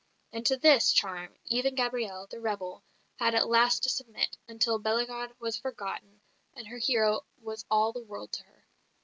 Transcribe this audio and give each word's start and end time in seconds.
And 0.33 0.43
to 0.47 0.57
this 0.57 0.91
charm 0.91 1.35
even 1.45 1.75
Gabrielle, 1.75 2.25
the 2.25 2.39
rebel, 2.41 2.83
had 3.17 3.35
at 3.35 3.47
last 3.47 3.83
to 3.83 3.89
submit, 3.91 4.35
until 4.47 4.79
Bellegarde 4.79 5.35
was 5.37 5.59
forgotten, 5.59 6.21
and 6.55 6.67
her 6.69 6.79
hero 6.79 7.23
was 7.39 7.65
all 7.69 7.93
the 7.93 8.01
world 8.01 8.31
to 8.31 8.43
her. 8.45 8.65